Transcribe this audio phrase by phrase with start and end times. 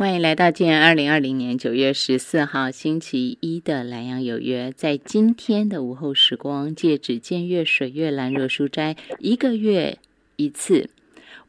[0.00, 4.72] 欢迎来到今年二零二零年九月十四号星期一的蓝阳有约。
[4.72, 9.98] 在今天的午后时光，借指见月水月兰若书斋，一个月
[10.36, 10.88] 一次，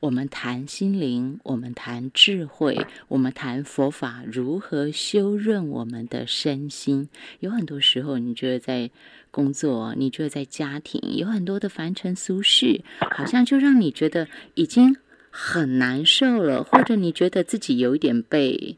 [0.02, 2.78] 我们谈心灵，我们谈智慧，
[3.08, 7.08] 我们谈佛法如何修润我们的身心。
[7.40, 8.92] 有很多时候，你觉得在
[9.32, 12.82] 工作，你觉得在家庭，有很多的凡尘俗事，
[13.16, 14.98] 好像就让你觉得已经。
[15.32, 18.78] 很难受了，或者你觉得自己有一点被，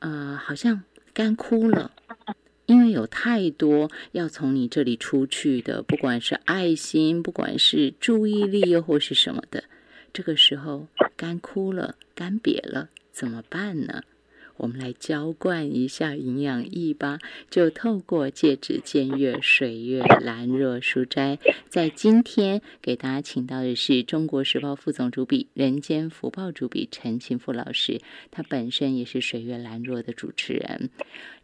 [0.00, 0.82] 呃，好像
[1.12, 1.92] 干枯了，
[2.66, 9.64] 因为有太多要从你这里出去的，不管是爱心，不管是注意力，又或是什么的，
[10.12, 14.02] 这个时候干枯了，干瘪了，怎么办呢？
[14.56, 17.18] 我们来浇灌一下营养液吧，
[17.50, 30.90] 就透过戒指见月水月兰若书斋，在今天给大家请到的是中国时报副总主笔、人间福报主笔陈庆富老师，他本身也是水月兰若的主持人。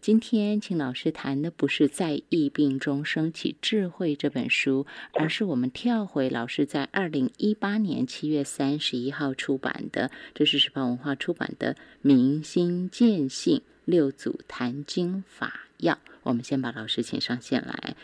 [0.00, 15.94] 今天请老师谈的不是在疫病中升起智慧这本书，而是我们跳回老师在二零一八年七月三十一号出版的，这是时报文化出版的《明星见性六祖坛经法要》。
[16.22, 17.96] 我们先把老师请上线来，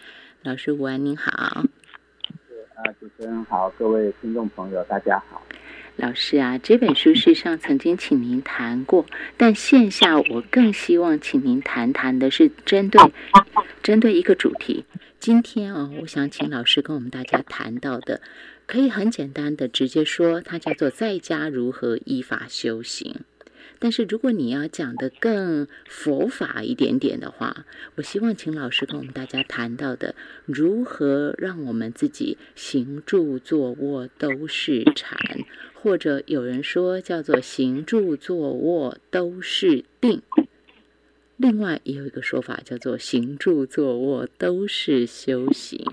[0.43, 1.31] 老师午安，您好。
[1.33, 5.43] 啊，主持人好，各位听众朋友，大家好。
[5.97, 9.05] 老师啊，这本书实上曾经请您谈过，
[9.37, 13.13] 但线下我更希望请您谈谈的是针对
[13.83, 14.87] 针对一个主题。
[15.21, 18.23] 今天啊，我想请老师跟我们大家谈到的，
[18.67, 23.17] 可以很简单的直接说，它叫做在家如何依法修行。
[23.79, 30.15] 但是如果你要讲的更佛法一点点的话，我希望请老师跟我们大家谈到的，
[30.47, 35.19] 如何让我们自己行住坐卧都是禅，
[35.75, 40.23] 或者有人说叫做行住坐卧都是定，
[41.37, 45.85] 另外也有一个说法叫做行住坐卧都是修行。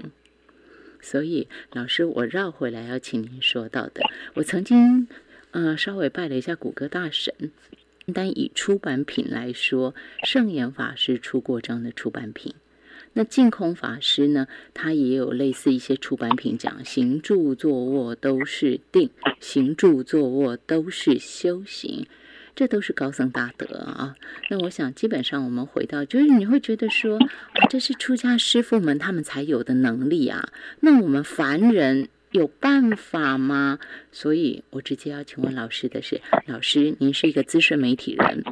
[1.02, 4.02] 所以老师，我绕回来要请您说到的，
[4.36, 5.08] 我曾经。
[5.56, 7.32] 嗯，稍微拜了一下谷歌大神。
[8.12, 12.54] 单以出版品来说，圣严法师出过这样的出版品。
[13.14, 19.10] 那净空法师呢，他也有类似一些出版品，讲行住坐卧都是定，
[19.40, 22.08] 行住坐卧都是修行，
[22.56, 24.16] 这都是高僧大德啊。
[24.50, 30.50] 那我想，基本上我们回到，就是你会觉得说，啊，这是出家师傅们他们才有的能力啊。
[30.80, 32.10] 那我们凡人。
[32.34, 33.80] 有办法吗？
[34.12, 38.44] 所以我直接要请问老师的是， 老师，您是一个资深媒体人，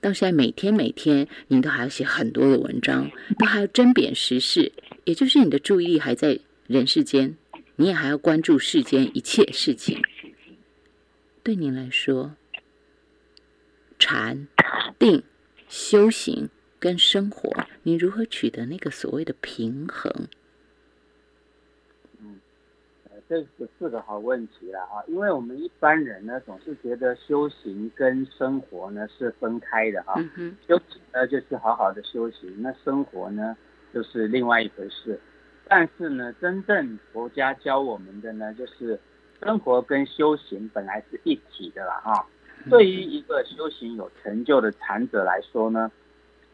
[0.00, 4.72] 到现在每天每天，您都还要写很多的文章，都还要针砭时事，
[5.04, 7.36] 也就是你的注意力还在人世间，
[7.76, 10.00] 你也还要关注世间一切事情。
[11.42, 12.36] 对您来说，
[13.98, 14.48] 禅、
[14.98, 15.22] 定、
[15.68, 20.26] 修行跟生活，你如何取得那个所谓的平衡？
[23.32, 30.20] 这是四个好问题了哈，因为我们一般人呢总是觉得修行跟生活呢是分开的哈，
[30.68, 33.56] 修行呢就是好好的修行，那生活呢
[33.94, 35.18] 就是另外一回事。
[35.66, 39.00] 但是呢，真正佛家教我们的呢，就是
[39.42, 42.26] 生活跟修行本来是一体的啦哈。
[42.68, 45.90] 对于一个修行有成就的禅者来说呢，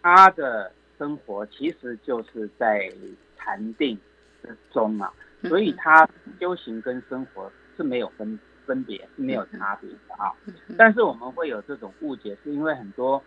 [0.00, 2.88] 他的生活其实就是在
[3.36, 3.98] 禅定
[4.40, 5.12] 之中啊。
[5.42, 6.08] 所以，他
[6.40, 10.34] 修行跟生活是没有分分别，是没有差别的啊。
[10.76, 13.22] 但是我们会有这种误解，是因为很多，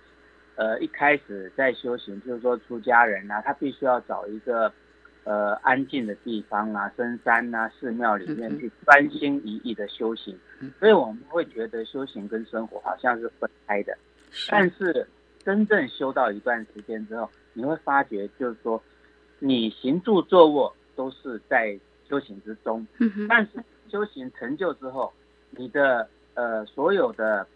[0.56, 4.70] 呃，一开始在修行，就是说出家人啊，他必须要找一个
[5.24, 10.38] 呃安静的地方啊，深山啊，寺庙里面去专心一意的修行。
[10.80, 13.98] 所以我们会觉得修行跟生活好像是分开的。
[14.50, 15.08] 但是
[15.46, 18.84] 真正修到一段时间之后，你会发觉，就是说
[19.40, 21.80] 你行住坐卧都是在。
[22.12, 22.86] 修行之中，
[23.30, 25.14] 但是修行成就之后，
[25.52, 27.48] 你的呃所有的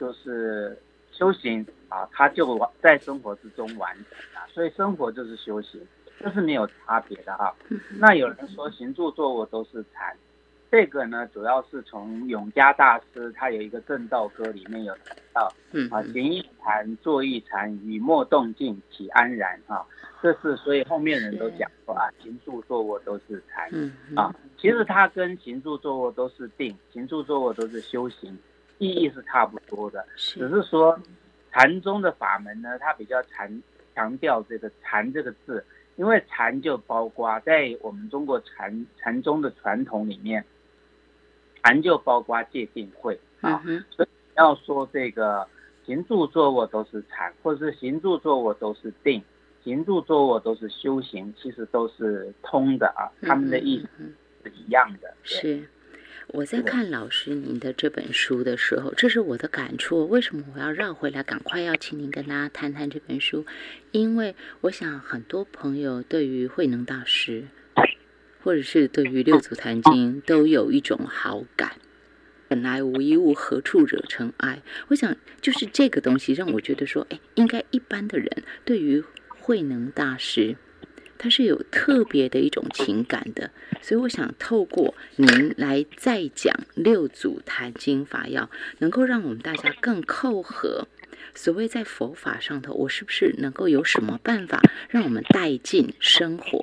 [0.00, 0.76] 就是
[1.12, 5.80] 修行啊，它就在生活之中完成啊，所以生活就是修行，
[6.18, 7.54] 这是没有差别的哈。
[8.00, 10.16] 那有人说行住坐卧都是禅。
[10.70, 19.84] 这个呢，主要是从永嘉大师他有一个正道歌里面有提到，嗯啊，行一禅，坐一禅，雨墨动静，体安然啊，
[20.22, 28.38] 这是所以后面人都讲说啊，行住坐卧都是禅，嗯啊，其实它跟行住坐卧都是定，行住坐卧都是修行，
[28.78, 30.96] 意义是差不多的，只是说
[31.50, 33.60] 禅宗的法门呢，它比较禅
[33.92, 35.64] 强调这个禅这个字，
[35.96, 40.44] 因为禅就包括在我们中国禅禅宗的传统里面。
[41.62, 45.46] 禅就包括戒定慧啊，所以要说这个
[45.84, 49.22] 行住坐卧都是禅，或者是行住坐卧都是定，
[49.62, 53.88] 行住坐卧都是修行，其实都是通的啊，他们的意思
[54.44, 55.14] 是一样的。
[55.22, 55.62] 是。
[56.32, 60.06] 我在看老师您的这本书的时候，这是我的感触。
[60.06, 63.44] 为什么我要绕回来，赶快要请您跟大家谈谈这本书？
[63.90, 67.48] 因为我想很多朋友对于慧能大师，
[68.42, 71.72] 或者是对于六祖坛经，都有一种好感。
[72.48, 74.62] 本来无一物，何处惹尘埃？
[74.88, 80.56] 我想就是这个东西让我觉得说，哎，应该一般的人对于慧能大师。
[81.22, 83.50] 他是有特别的一种情感的，
[83.82, 90.88] 所以我想透过您来再讲六祖坛经法要，能够让我们大家更扣合。
[91.34, 96.58] 所谓在佛法上头，我是不是能够有什么办法让我们带进生活，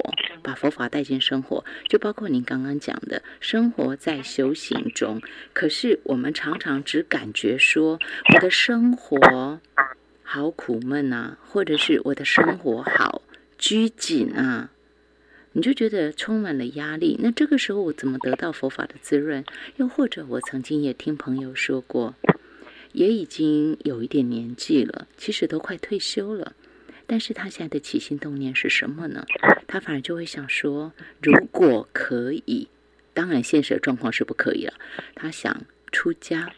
[0.48, 1.66] 把佛法带进生活？
[1.90, 5.22] 就包括您刚刚讲的，生活在修行中。
[5.52, 8.00] 可是我们常常只感觉说，
[8.34, 9.60] 我的生活
[10.24, 13.22] 好苦闷啊，或者是我的生活好。
[13.58, 14.72] 拘谨啊，
[15.52, 17.20] 你就觉得充满了压力。
[17.22, 19.44] 那这个时候我怎么得到佛法的滋润？
[19.76, 22.16] 又或者我曾经也听朋友说过，
[22.94, 26.54] 也已经有一点年纪了，其实都快退休了，
[27.08, 29.26] 但是他现在的起心动念是什么呢？
[29.66, 32.68] 他反而就会想说，如果可以，
[33.14, 34.74] 当然现实的状况是不可以了。
[35.16, 36.54] 他想出家，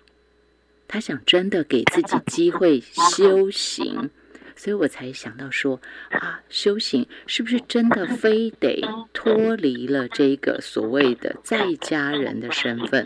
[0.88, 4.10] 他想真的给自己机会修行。
[4.56, 5.80] 所以我才想到说
[6.10, 13.06] 啊，修行是不是真的非得脱离了这个所谓的在家人的身份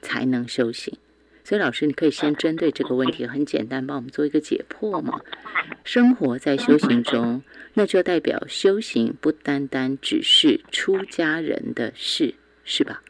[0.00, 0.96] 才能修行？
[1.44, 5.20] 所以老师，你可以先针对这个问题很简单帮我们做一个解剖嘛？
[5.84, 7.42] 生活在修行中，
[7.74, 12.34] 那就代表修行不单单只是出家人的事，
[12.64, 13.02] 是吧？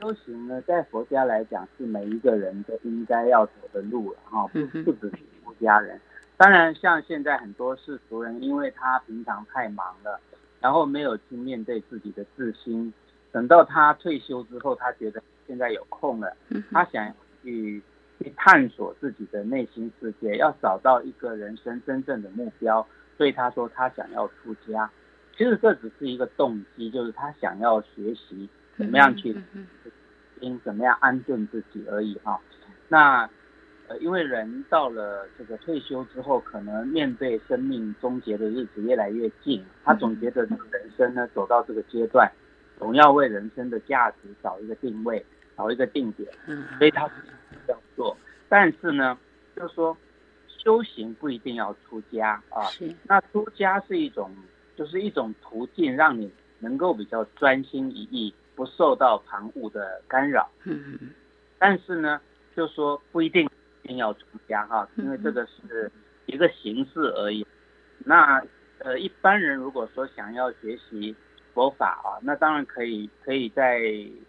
[0.00, 6.00] 修行呢，在佛家来讲，是每一个人都应该要走的路了哈，不不只是出家人。
[6.36, 10.18] 当然，像现在很多世俗人，因为他平常太忙了，
[10.58, 12.92] 然后没有去面对自己的自心，
[13.30, 16.32] 等到他退休之后，他觉得现在有空了，
[16.70, 17.12] 他想
[17.42, 17.82] 去
[18.20, 22.86] 去探索自己的内心世界，要找到一个人生真正的目标，
[23.18, 24.88] 所以他说他想要出家。
[25.36, 28.48] 其实这只是一个动机，就是他想要学习。
[28.76, 29.36] 怎么样去
[30.38, 32.40] 心怎么样安顿自己而已哈。
[32.88, 33.28] 那
[33.88, 40.58] 呃，因为人到了这个退休之后，可能面对生命终结的日子越来越近，他总觉得人
[40.96, 42.30] 生呢走到这个阶段，
[42.78, 45.26] 总要为人生的价值找一个定位，
[45.60, 46.26] 找一个定点，
[46.78, 47.06] 所以他
[47.66, 48.16] 这样做。
[48.48, 49.18] 但是呢，
[49.54, 49.94] 就是说
[50.48, 52.70] 修行不一定要出家啊。
[53.02, 54.34] 那出家是一种，
[54.74, 58.34] 就是一种途径，让你能够比较专心一意。
[58.56, 61.10] 不受到旁物的干扰，嗯嗯，
[61.58, 62.20] 但是呢，
[62.54, 63.48] 就说不一定
[63.82, 65.90] 一定要出家哈，因为这个是
[66.26, 67.46] 一个形式而已。
[68.00, 68.44] 那
[68.80, 71.16] 呃，一般人如果说想要学习
[71.60, 73.82] 佛法啊，那当然可以，可以在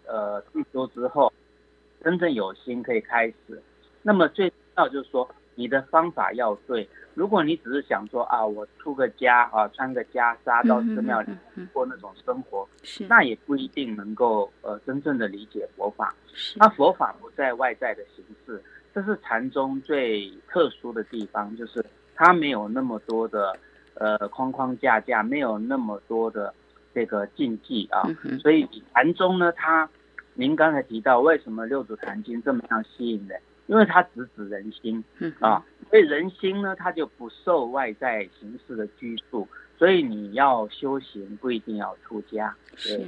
[0.06, 1.32] 呃退休之后，
[2.04, 3.62] 真正有心可以开始。
[4.02, 6.86] 那么最重要就是说，你的方法要对。
[7.14, 11.32] 如果你只是想说啊，我出个家啊，穿个袈裟到寺庙里
[11.72, 12.68] 过那种生活，
[13.08, 16.14] 那也不一定能够呃真正的理解佛法。
[16.56, 18.62] 那佛法不在外在的形式，
[18.94, 21.82] 这是禅宗最特殊的地方，就是
[22.14, 23.56] 它没有那么多的
[23.94, 26.52] 呃框框架架，没有那么多的
[26.94, 28.02] 这个禁忌啊。
[28.40, 29.88] 所以禅宗呢，它
[30.34, 33.40] 您刚才提到为什么六祖坛经这么样吸引人？
[33.66, 35.02] 因为它直指人心
[35.40, 35.64] 啊。
[35.90, 39.46] 所以人心呢，它就不受外在形式的拘束，
[39.78, 42.54] 所以你要修行不一定要出家。
[42.76, 43.00] 是，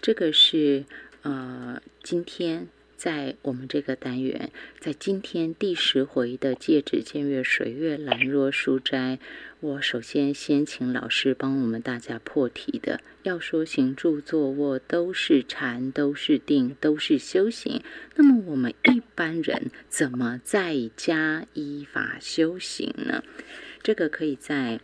[0.00, 0.84] 这个是
[1.22, 2.68] 呃，今天
[3.04, 9.18] 在我们这个单元，在今天第十回的戒指见月水月兰若书斋，
[9.60, 13.02] 我首先先请老师帮我们大家破题的。
[13.22, 17.82] 要说行住坐卧都是禅，都是定，都是修行。
[18.14, 23.22] 那么我们一般人怎么在家依法修行呢？
[23.82, 24.80] 这个可以在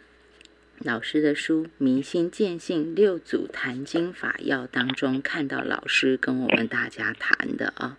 [0.82, 7.98] 老师的书《明心见性六祖坛经法要》当中看到老师跟我们大家谈的啊。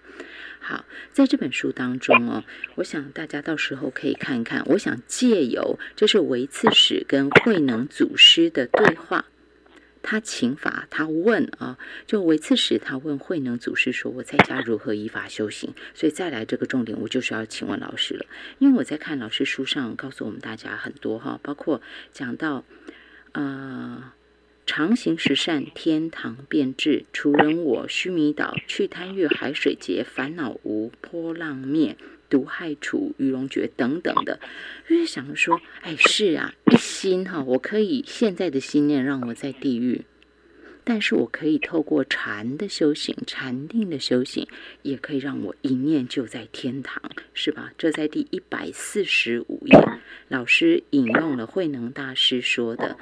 [0.60, 2.44] 好，在这本书当中哦，
[2.76, 4.64] 我想大家到时候可以看看。
[4.66, 9.26] 我想借由这是维次史跟慧能祖师的对话。
[10.04, 18.26] 他请法，他问啊，就维次时，他问慧能祖师说：“我在家如何依法修行？”所以再来这个重点，我就是要请问老师了。
[18.60, 21.82] 因为我在看老师书上告诉我们大家很多哈，包括
[22.12, 22.64] 讲到
[23.34, 24.12] 呃
[24.66, 27.06] 常行十善，天堂变质。
[27.14, 31.98] 除人我，须弥岛，去贪欲，海水结，烦恼无，波浪灭，
[32.32, 34.40] 毒害除，鱼龙绝等等的。
[34.90, 40.06] 就是想说，哎，是啊，一心哈，我可以现在的心念让我在地狱。
[40.84, 44.48] 但是我可以透过禅的修行、禅定的修行，
[44.82, 47.00] 也可以让我一念就在天堂，
[47.36, 47.72] 是吧？
[47.78, 49.78] 这在第一百四十五页，
[50.28, 52.98] 老师引用了慧能大师说的：“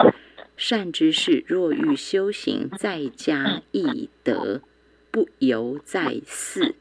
[0.58, 4.62] 善知识若欲修行，在家易得，
[5.10, 6.76] 不由在寺。”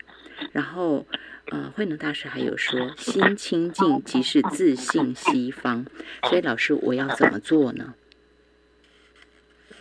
[0.51, 1.07] 然后，
[1.51, 5.87] 呃，慧能大师还有说：“心清净即是自信西方。”
[6.29, 7.95] 所以，老师，我要怎么做呢？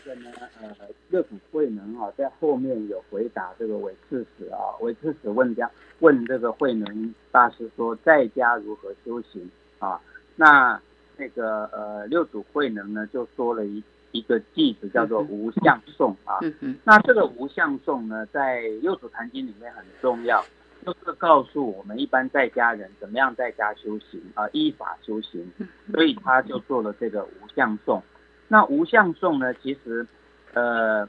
[0.05, 0.29] 这个呢，
[0.61, 0.69] 呃，
[1.09, 5.69] 六祖慧能啊，在后面有回答这个韦刺史啊，韦刺史问家
[5.99, 9.99] 问这个慧能大师说，在家如何修行啊？
[10.37, 10.79] 那
[11.17, 16.37] 那个呃，六祖慧能呢，就说了一一个句子，叫做无相颂啊。
[16.41, 20.45] 嗯嗯那这个无相颂呢，在六祖坛经里面很重要，
[20.93, 25.45] 就是告诉我们一般在家人怎么样在家修行啊，依法修行。
[25.91, 28.01] 所以他就做了这个无相颂。
[28.47, 29.53] 那无相颂呢？
[29.55, 30.07] 其实，
[30.53, 31.07] 呃，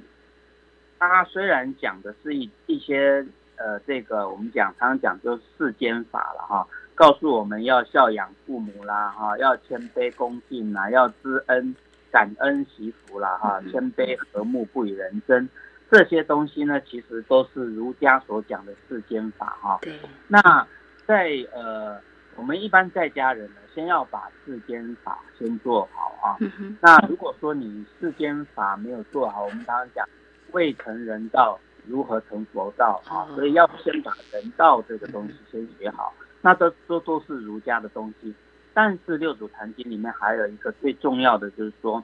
[0.99, 3.25] 他虽然讲的是一一些
[3.57, 6.67] 呃，这个我们讲常常讲就是世间法了哈，
[6.97, 11.75] 告诉我们要孝养父母啦哈，要谦卑恭敬啦，要知恩
[12.11, 15.49] 感恩惜福啦哈，谦卑和睦不与人争，
[15.91, 19.79] 这些东西呢，其实都是儒家所讲的世间法哈。
[19.83, 19.99] 对。
[20.27, 20.67] 那
[21.07, 22.01] 在呃。
[22.37, 26.39] 我们一般在家人呢，先要把世间法先做好啊。
[26.81, 30.09] 那如果说你世间法没有做好，我们常常讲
[30.53, 33.27] 未成人道，如何成佛道啊？
[33.35, 36.15] 所以要先把人道这个东西先学好。
[36.41, 38.33] 那这这都是儒家的东西。
[38.73, 42.01] 但是六祖坛经里面还有一个最重要的，就是说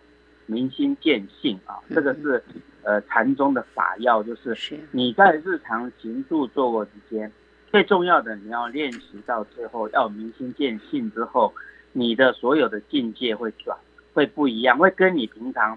[0.47, 1.79] 明心见性啊。
[1.91, 2.43] 这个是
[2.83, 4.57] 呃禅宗的法要，就是
[4.91, 7.31] 你在日常行住坐卧之间。
[7.71, 11.53] 最重要的，你要练习到最后，要明心见性之后，
[11.93, 13.77] 你的所有的境界会转，
[14.13, 15.77] 会不一样，会跟你平常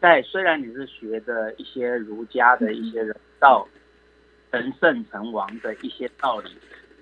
[0.00, 3.68] 在虽然你是学的一些儒家的一些人道、
[4.50, 6.50] 成圣成王的一些道理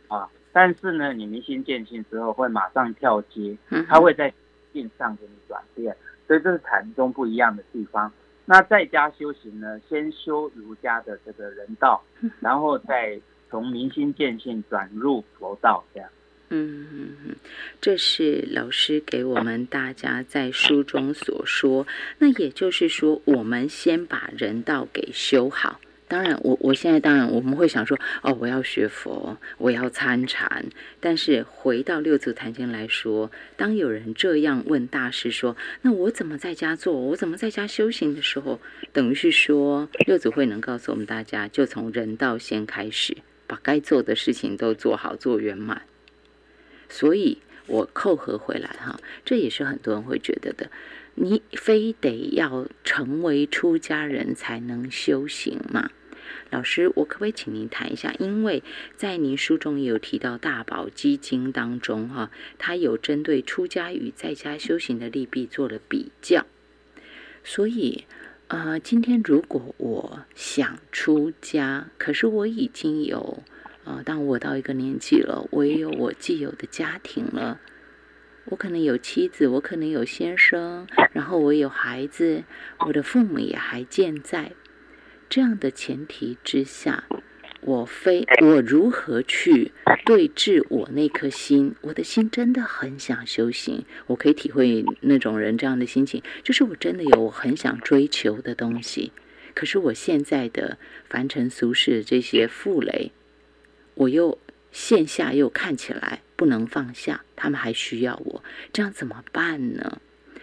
[0.09, 3.57] 啊，但是呢，你明心见性之后，会马上跳阶，
[3.89, 4.31] 他会在
[4.75, 8.13] 境上给你转变，所以这是禅宗不一样的地方。
[8.45, 12.03] 那在家修行呢，先修儒家的这个人道，
[12.41, 13.21] 然后再。
[13.51, 16.11] 从明心见性转入佛道，这样。
[16.49, 17.37] 嗯，
[17.81, 21.87] 这是老师给我们大家在书中所说。
[22.19, 25.79] 那也就是说，我们先把人道给修好。
[26.07, 30.67] 当然，我我现在当然我们会想说，哦，我要学佛，我要参禅。
[31.01, 36.95] 但是回到六祖坛经来说，当有人这样问大师说：“那我怎么在家做？
[36.95, 38.61] 我怎么在家修行？”的时候，
[38.93, 43.17] 等于是说，六祖会能告诉我们大家，就从人道先开始。
[43.47, 45.83] 把该做的事情都做好，做圆满。
[46.89, 50.71] 所以，我扣合回来哈，这也是很多人会觉得的。
[51.15, 55.91] 你非得要成为出家人才能修行吗？
[56.51, 58.15] 老师，我可不可以请您谈一下？
[58.19, 58.63] 因为
[58.97, 66.47] 在您书中也有提到《大宝积经》当中哈，他有针对出家与在家修行的利弊做了比较，
[67.43, 68.05] 所以。
[68.49, 73.43] 呃，今天如果我想出家，可是我已经有，
[73.85, 77.59] 呃，当我到一个年纪了，我也有我既有的家庭了，
[78.47, 82.45] 我可能有妻子，我可能有先生，然后我有孩子，
[82.87, 84.53] 我的父母也还健在，
[85.29, 87.05] 这样的前提之下。
[87.67, 89.73] 我非我如何去
[90.05, 91.75] 对峙我那颗心？
[91.81, 99.13] 我的心真的很想修行，我可以体会那种人这样的心情，就是我真的有我很想追求的东西，
[99.55, 100.77] 可是我现在的
[101.09, 103.13] 凡尘俗世这些负累，
[103.95, 104.39] 我又
[104.75, 109.99] 线下又看起来不能放下，他们还需要我，这样怎么办呢？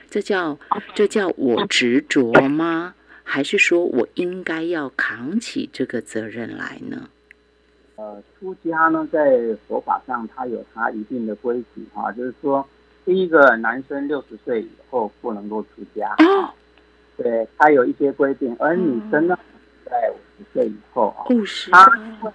[0.10, 0.58] 这叫
[0.96, 2.96] 这叫我执着吗？
[3.24, 7.10] 还是说我应该要扛起这个责任来呢？
[7.98, 12.66] 呃，出家呢，在佛法上它有它一定的规矩啊，就是说，
[13.04, 16.16] 第一个男生六十岁以后不能够出家，
[17.18, 19.38] 对，他有一些规定，而女生呢，
[19.86, 21.14] 在五十岁以后
[21.72, 21.86] 啊，
[22.22, 22.34] 他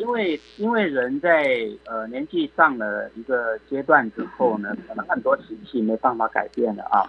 [0.00, 7.08] 因为因为人在呃年纪上了一个阶段之后呢，可能很多习气没办法改变了啊，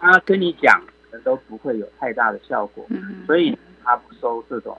[0.00, 0.82] 他跟你讲。
[1.24, 2.86] 都不会有太大的效果，
[3.26, 4.78] 所以他不收这种，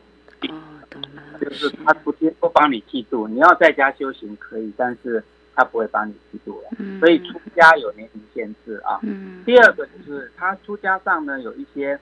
[1.41, 3.27] 就是他不不帮你剃度。
[3.27, 5.22] 你要在家修行可以，但是
[5.53, 6.70] 他不会帮你剃度了。
[7.01, 8.98] 所以出家有年龄限制啊。
[9.46, 12.00] 第二个就是他出家上呢有一些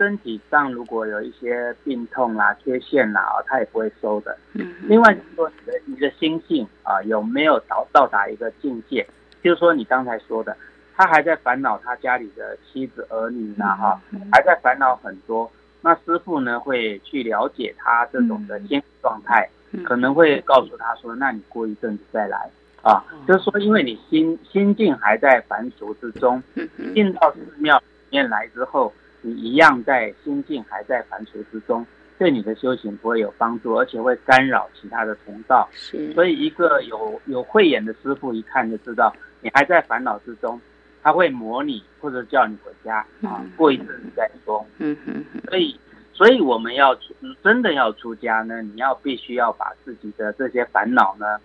[0.00, 4.34] 身体上如果有一些病痛啦、缺陷啦，啊，他也不会收的。
[4.54, 4.72] 嗯。
[4.84, 9.06] 另外就是说，你的你的心性啊，有没有到到达一个境界？
[9.42, 10.56] 就是说，你刚才说的，
[10.96, 14.00] 他还在烦恼他家里的妻子儿女呢，哈，
[14.32, 15.50] 还在烦恼很多。
[15.82, 19.46] 那师傅呢，会去了解他这种的心状态，
[19.84, 22.48] 可能会告诉他说：“那你过一阵子再来
[22.82, 26.42] 啊。”就是说，因为你心心境还在凡俗之中，
[26.94, 31.86] 进到寺庙里面来之后，你一样在心境还在凡俗之中，
[32.18, 35.68] 对你的修行不会有帮助，而且会干扰其他的同道。
[35.72, 40.60] 是，所以一个有有慧眼的师傅一看就知道你还在烦恼之中。
[41.02, 44.62] 他会模拟或者叫你回家啊，过一阵子再说。
[44.76, 45.74] 嗯嗯，所以，
[46.12, 51.38] 所以我们要出真的要出家呢，你要必须要把自己的这些烦恼呢，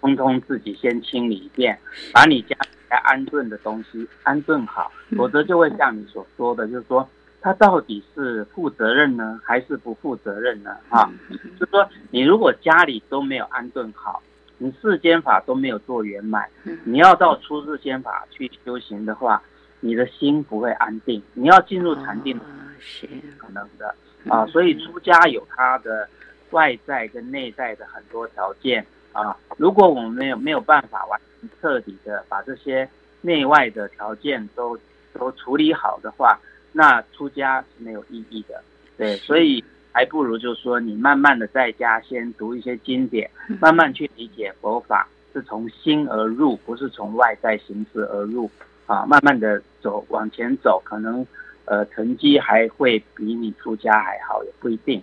[0.00, 1.78] 通通自己先清理一遍，
[2.10, 2.56] 把你家
[3.04, 7.06] 安顿的东西安顿好，否则就会像你所说的，就是说
[7.42, 10.76] 他到底是负责任呢，还是不负责任呢？
[10.88, 14.22] 啊，就是说你如果家里都没有安顿好。
[14.58, 16.48] 你世间法都没有做圆满，
[16.84, 19.42] 你要到出世间法去修行的话，
[19.80, 21.20] 你的心不会安定。
[21.34, 22.38] 你要进入禅定，
[22.78, 23.92] 是可能的
[24.28, 24.46] 啊。
[24.46, 26.08] 所以出家有他的
[26.50, 29.36] 外在跟内在的很多条件啊。
[29.56, 32.88] 如果我们没有没有办法完全彻底的把这些
[33.20, 34.78] 内外的条件都
[35.12, 36.38] 都处理好的话，
[36.72, 38.62] 那出家是没有意义的。
[38.96, 39.62] 对，所以。
[39.94, 48.50] 还不如就是说，你慢慢的在家先读一些经典，慢慢去理解佛法，是从心而入，不是从外在形式而入
[48.86, 49.04] 啊。
[49.04, 51.26] 慢慢的走往前走，可能
[51.66, 55.02] 呃成绩还会比你出家还好，也不一定。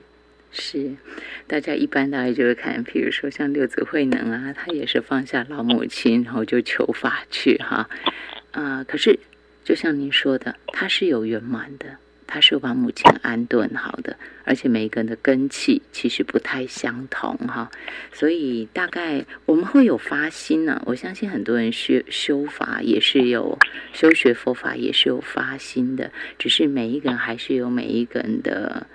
[0.51, 0.91] 是，
[1.45, 7.87] 大家一般大概就会看，比如说像六祖慧能啊，他也是放下老母亲，然后就求法去哈
[8.53, 8.83] 啊。
[8.85, 9.19] 可是
[9.69, 11.97] 就像您说的，他是有圆满的。
[12.25, 17.69] 他是把母亲安顿好的，而且每一个人的根气其实不太相同哈，
[18.11, 20.81] 所以大概我们会有发心呢。
[20.87, 23.59] 我相信很多人修修法也是有
[23.93, 28.87] 修学佛法也是有发心的，只是每一个人还是有每一个人的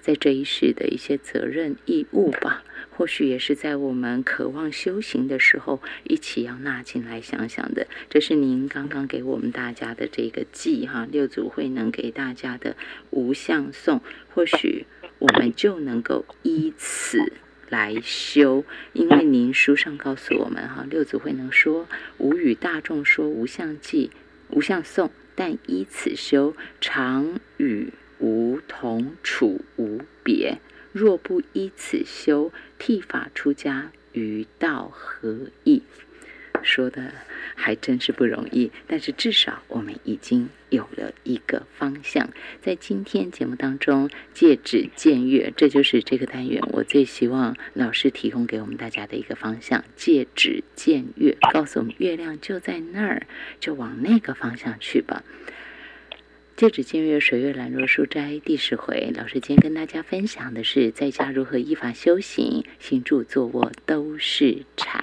[0.00, 2.62] 在这一世的一些责任义务吧。
[2.94, 7.86] 或许也是在我们渴望修行的时候，一起要纳进来想想的。
[8.10, 12.76] 这是您刚刚给我们大家的这个记哈，六祖慧能给大家的
[13.10, 14.02] 无相颂。
[14.34, 14.86] 或许
[15.18, 17.32] 我们就能够依此
[17.68, 24.10] 来修，因为您书上告诉我们哈，六祖慧能说：“吾与大众说无相记、
[24.50, 30.58] 无相颂，但依此修，常与吾同处无别。”
[30.92, 35.82] 若不依此修，剃发出家，于道何益？
[36.62, 37.12] 说的
[37.56, 42.30] 还真是不容易，但是至少我们已经有了一个方向。
[42.60, 49.84] 在今天节目当中，戒指见月，这就是这个单元我最希望老师提供给我们大家的一个方向。
[49.96, 53.26] 戒指见月，告诉我们月亮就在那儿，
[53.58, 55.24] 就往那个方向去吧。
[56.62, 65.02] 戒指净月，水月兰若书斋第十回，老师今天跟大家分享的是在家如何依法修行，行住坐卧都是禅。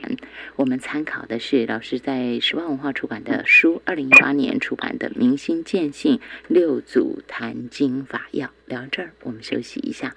[0.55, 8.47] 我们参考的是老师在十万文化出版的书，二零一八年出版的《明心见性六祖坛经法要》。
[8.65, 10.15] 聊这儿，我们休息一下。